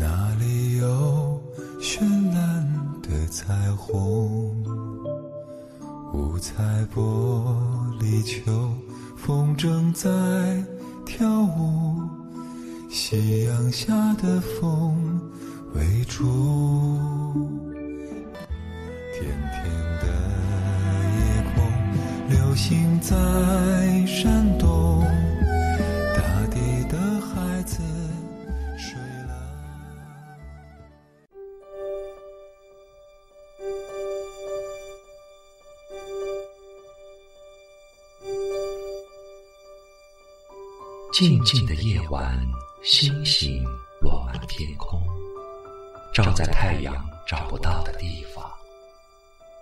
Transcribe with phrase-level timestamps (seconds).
[0.00, 1.40] 天空，那里有
[1.78, 2.00] 绚
[2.32, 2.66] 烂
[3.02, 4.64] 的彩虹？
[6.12, 7.44] 五彩玻
[8.00, 8.70] 璃球，
[9.16, 10.08] 风筝在
[11.04, 12.00] 跳舞，
[12.90, 15.20] 夕阳下的风
[15.74, 16.26] 围住，
[19.14, 19.62] 甜甜
[20.00, 20.06] 的
[21.14, 21.20] 夜
[21.54, 21.62] 空，
[22.30, 23.14] 流星在
[24.06, 24.89] 闪动。
[41.12, 42.40] 静静的夜晚，
[42.82, 43.64] 星星
[44.00, 45.02] 落满天空，
[46.14, 46.94] 照在太阳
[47.26, 48.48] 照不到的地方，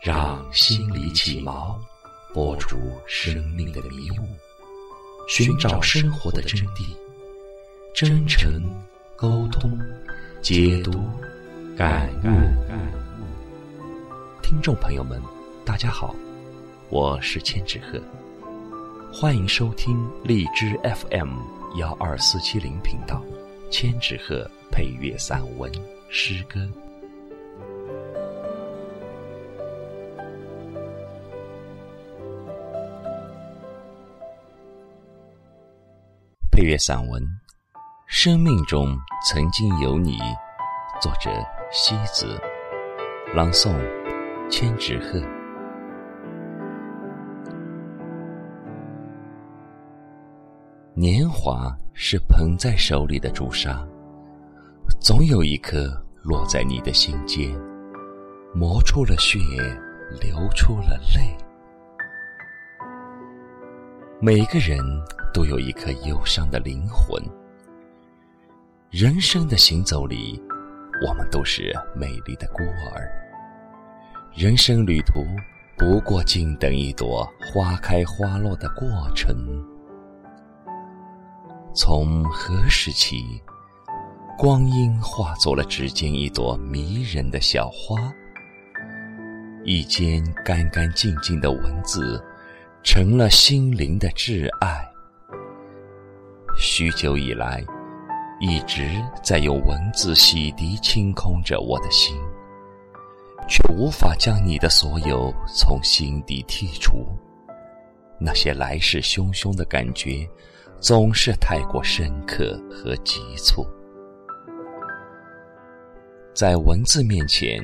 [0.00, 1.76] 让心里起锚，
[2.32, 4.26] 拨出生命的迷雾，
[5.28, 6.96] 寻找生活的真谛，
[7.94, 8.62] 真诚
[9.14, 9.78] 沟通，
[10.40, 10.92] 解读
[11.76, 12.28] 感悟。
[14.42, 15.20] 听众朋友们，
[15.62, 16.14] 大家好，
[16.88, 18.00] 我是千纸鹤。
[19.16, 21.38] 欢迎收听荔枝 FM
[21.76, 23.22] 幺二四七零频道，
[23.70, 25.70] 千纸鹤配乐散文
[26.10, 26.68] 诗歌。
[36.50, 37.22] 配乐散文
[38.08, 40.18] 《生命中曾经有你》，
[41.00, 41.30] 作者
[41.70, 42.36] 西子，
[43.32, 43.72] 朗诵
[44.50, 45.43] 千纸鹤。
[51.04, 53.86] 年华是捧在手里的朱砂，
[54.98, 57.54] 总有一颗落在你的心间，
[58.54, 59.38] 磨出了血，
[60.18, 61.36] 流出了泪。
[64.18, 64.78] 每个人
[65.34, 67.22] 都有一颗忧伤的灵魂。
[68.88, 70.42] 人生的行走里，
[71.06, 73.06] 我们都是美丽的孤儿。
[74.32, 75.22] 人生旅途
[75.76, 79.62] 不过静等一朵花开花落的过程。
[81.76, 83.42] 从何时起，
[84.38, 87.96] 光阴化作了指尖一朵迷人的小花，
[89.64, 92.24] 一间干干净净的文字，
[92.84, 94.88] 成了心灵的挚爱。
[96.56, 97.60] 许久以来，
[98.38, 98.88] 一直
[99.20, 102.16] 在用文字洗涤清空着我的心，
[103.48, 107.04] 却无法将你的所有从心底剔除，
[108.20, 110.24] 那些来势汹汹的感觉。
[110.84, 113.66] 总是太过深刻和急促，
[116.34, 117.58] 在文字面前，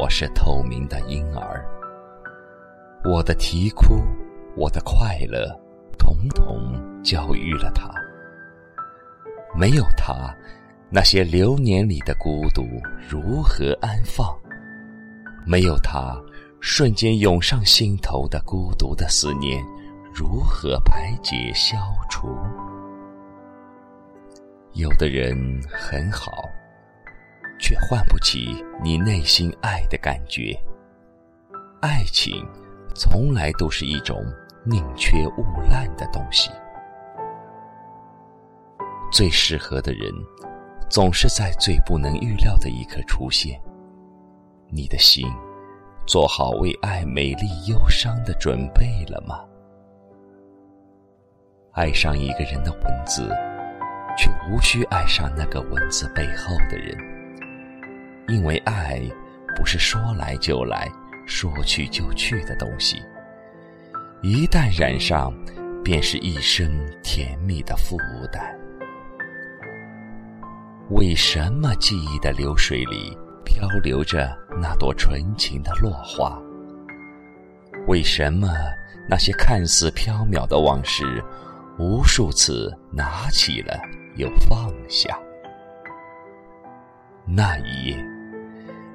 [0.00, 1.64] 我是透明的婴儿。
[3.04, 4.02] 我的啼哭，
[4.56, 5.48] 我的快乐，
[5.96, 7.88] 统统教育了他。
[9.56, 10.34] 没有他，
[10.90, 12.66] 那些流年里的孤独
[13.08, 14.36] 如何安放？
[15.46, 16.20] 没有他，
[16.58, 19.64] 瞬间涌上心头的孤独的思念。
[20.18, 21.76] 如何排解消
[22.08, 22.38] 除？
[24.72, 25.36] 有的人
[25.70, 26.48] 很好，
[27.60, 30.58] 却换不起你内心爱的感觉。
[31.82, 32.42] 爱情
[32.94, 34.24] 从来都是一种
[34.64, 36.50] 宁缺毋滥的东西。
[39.12, 40.10] 最适合的人，
[40.88, 43.60] 总是在最不能预料的一刻出现。
[44.70, 45.28] 你的心，
[46.06, 49.44] 做好为爱美丽忧伤的准备了吗？
[51.76, 53.28] 爱上一个人的文字，
[54.16, 56.96] 却无需爱上那个文字背后的人，
[58.28, 58.98] 因为爱
[59.54, 60.90] 不是说来就来、
[61.26, 63.02] 说去就去的东西。
[64.22, 65.30] 一旦染上，
[65.84, 66.66] 便是一生
[67.02, 67.98] 甜蜜的负
[68.32, 68.42] 担。
[70.88, 73.14] 为什么记忆的流水里
[73.44, 76.40] 漂流着那朵纯情的落花？
[77.86, 78.48] 为什么
[79.06, 81.22] 那些看似飘渺的往事？
[81.78, 83.78] 无数次拿起了
[84.16, 85.18] 又放下，
[87.26, 88.04] 那一夜，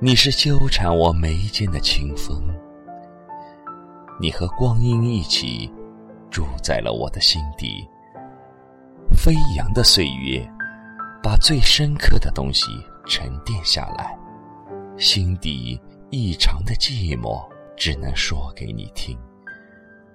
[0.00, 2.42] 你是纠缠我眉间的清风，
[4.18, 5.70] 你和光阴一起
[6.30, 7.86] 住在了我的心底。
[9.14, 10.42] 飞扬的岁月，
[11.22, 12.64] 把最深刻的东西
[13.06, 14.16] 沉淀下来，
[14.96, 15.78] 心底
[16.08, 17.46] 异常的寂寞，
[17.76, 19.18] 只能说给你听，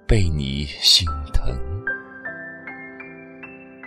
[0.08, 1.56] 被你心疼。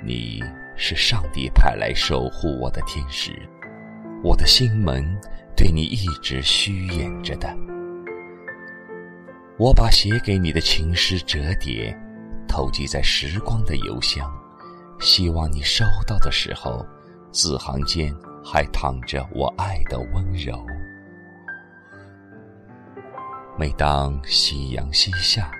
[0.04, 0.44] 你
[0.76, 3.32] 是上帝派来守护我的天使，
[4.24, 5.06] 我的心门
[5.56, 7.56] 对你一直虚掩着的。
[9.60, 11.96] 我把写给你的情诗折叠，
[12.48, 14.28] 投寄在时光的邮箱，
[15.00, 16.84] 希望你收到的时候，
[17.32, 18.12] 字行间
[18.44, 20.66] 还淌着我爱的温柔。
[23.56, 25.52] 每当夕阳西下，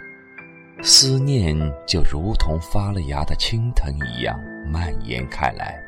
[0.84, 5.80] 思念就如同发了芽的青藤一样蔓延开来。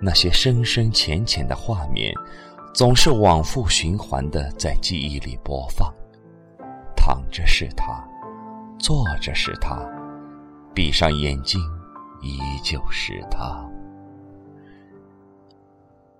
[0.00, 2.12] 那些深深浅浅的画面，
[2.74, 5.92] 总是往复循环的在记忆里播放。
[6.96, 8.02] 躺着是他，
[8.78, 9.78] 坐着是他，
[10.74, 11.60] 闭上眼睛，
[12.22, 13.64] 依旧是他。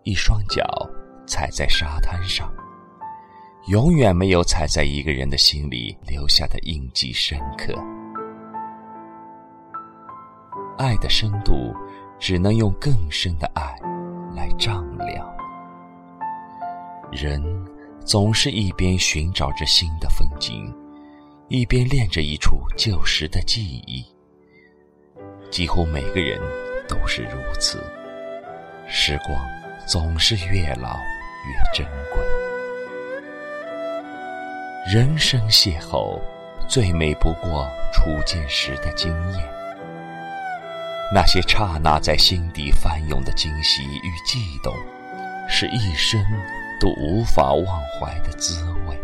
[0.02, 0.64] 一双脚
[1.26, 2.52] 踩在沙滩上。
[3.66, 7.74] 永远没有踩在一个人的心里留下的印记深刻。
[10.78, 11.74] 爱的深度，
[12.18, 13.62] 只能用更深的爱
[14.34, 15.28] 来丈量。
[17.12, 17.42] 人
[18.04, 20.74] 总是一边寻找着新的风景，
[21.48, 24.04] 一边恋着一处旧时的记忆。
[25.50, 26.40] 几乎每个人
[26.88, 27.78] 都是如此。
[28.88, 29.38] 时光
[29.86, 30.96] 总是越老
[31.46, 32.39] 越珍贵。
[34.86, 36.18] 人生邂逅，
[36.66, 39.44] 最美不过初见时的惊艳。
[41.14, 44.74] 那些刹那在心底翻涌的惊喜与悸动，
[45.48, 46.18] 是一生
[46.80, 48.96] 都无法忘怀的滋味。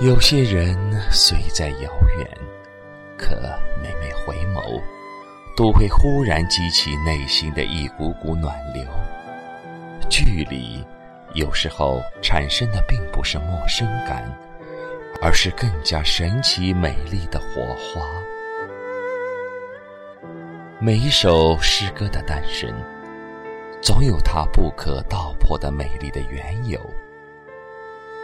[0.00, 0.76] 有些人
[1.12, 2.28] 虽在遥远，
[3.16, 3.36] 可
[3.80, 4.82] 每每回眸，
[5.56, 8.84] 都会忽然激起内心的一股股暖流。
[10.10, 10.84] 距离。
[11.34, 14.24] 有时候产生的并不是陌生感，
[15.20, 18.06] 而是更加神奇美丽的火花。
[20.78, 22.72] 每一首诗歌的诞生，
[23.82, 26.78] 总有它不可道破的美丽的缘由。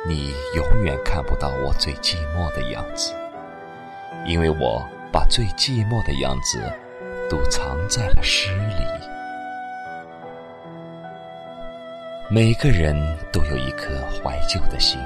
[0.07, 3.13] 你永远看不到我最寂寞的样子，
[4.25, 6.63] 因为我把最寂寞的样子
[7.29, 8.87] 都藏在了诗里。
[12.33, 12.95] 每个人
[13.33, 15.01] 都有一颗怀旧的心，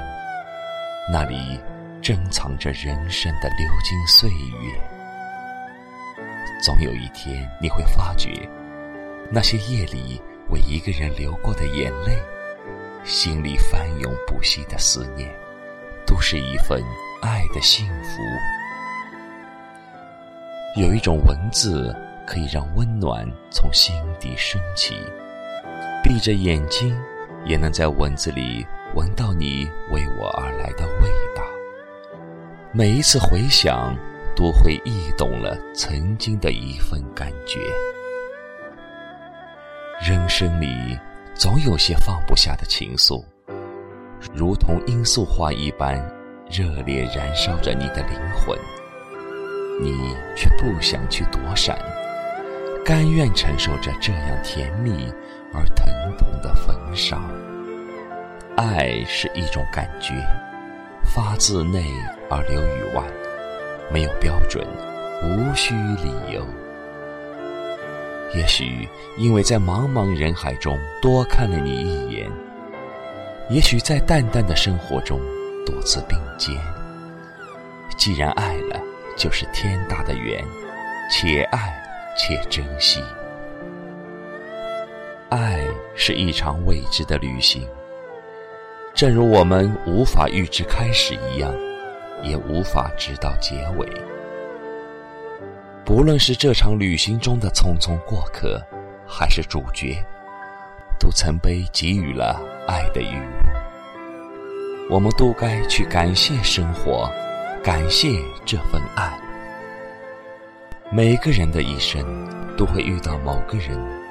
[1.11, 1.59] 那里
[1.99, 4.79] 珍藏着人生的流金岁月。
[6.61, 8.47] 总有一天，你会发觉，
[9.31, 12.15] 那些夜里为一个人流过的眼泪，
[13.03, 15.27] 心里翻涌不息的思念，
[16.05, 16.79] 都是一份
[17.23, 18.21] 爱的幸福。
[20.79, 21.91] 有一种文字，
[22.27, 24.95] 可以让温暖从心底升起。
[26.03, 26.95] 闭着眼睛。
[27.45, 28.65] 也能在文字里
[28.95, 31.43] 闻到你为我而来的味道。
[32.71, 33.95] 每一次回想，
[34.35, 37.59] 都会忆动了曾经的一份感觉。
[40.05, 40.99] 人生里
[41.33, 43.23] 总有些放不下的情愫，
[44.33, 45.95] 如同罂粟花一般
[46.49, 48.57] 热烈燃烧着你的灵魂，
[49.81, 51.77] 你却不想去躲闪，
[52.83, 55.09] 甘愿承受着这样甜蜜。
[55.55, 55.87] 而疼
[56.17, 57.21] 痛的焚烧。
[58.57, 60.13] 爱是一种感觉，
[61.13, 61.83] 发自内
[62.29, 63.03] 而流于外，
[63.91, 64.65] 没有标准，
[65.23, 66.45] 无需理由。
[68.33, 72.29] 也许因为在茫茫人海中多看了你一眼，
[73.49, 75.19] 也许在淡淡的生活中
[75.65, 76.55] 多次并肩。
[77.97, 78.79] 既然爱了，
[79.15, 80.43] 就是天大的缘，
[81.09, 81.73] 且爱
[82.17, 83.01] 且珍惜。
[85.29, 85.65] 爱
[85.95, 87.67] 是一场未知的旅行，
[88.93, 91.51] 正如我们无法预知开始一样，
[92.21, 93.87] 也无法知道结尾。
[95.83, 98.61] 不论是这场旅行中的匆匆过客，
[99.07, 99.97] 还是主角，
[100.99, 104.93] 都曾被给予了爱的雨露。
[104.95, 107.11] 我们都该去感谢生活，
[107.63, 108.09] 感谢
[108.45, 109.19] 这份爱。
[110.91, 112.05] 每个人的一生
[112.55, 114.04] 都会遇到某个人。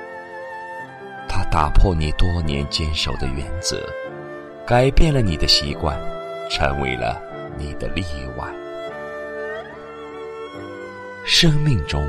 [1.54, 3.80] 打破你多年坚守的原则，
[4.66, 5.96] 改变了你的习惯，
[6.50, 7.22] 成为了
[7.56, 8.02] 你的例
[8.36, 8.44] 外。
[11.24, 12.04] 生命中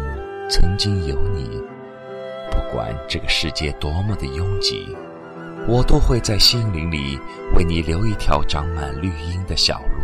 [0.50, 1.62] 曾经有你，
[2.50, 4.98] 不管这个世界多么的拥挤，
[5.68, 7.20] 我都会在心灵里
[7.56, 10.04] 为你留一条长满绿荫的小路。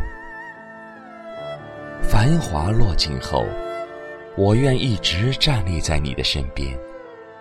[2.03, 3.43] 繁华落尽后，
[4.37, 6.77] 我愿一直站立在你的身边，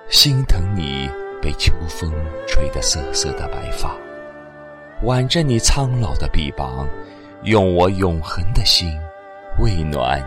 [0.09, 1.11] 心疼你。
[1.40, 2.12] 被秋风
[2.47, 3.94] 吹得瑟瑟的白发，
[5.02, 6.88] 挽着你苍老的臂膀，
[7.42, 8.99] 用我永恒的心，
[9.59, 10.23] 温暖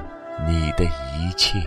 [0.48, 1.60] 你的一切。